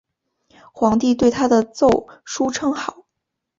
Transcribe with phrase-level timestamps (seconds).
[0.73, 3.05] 皇帝对他的奏疏称好。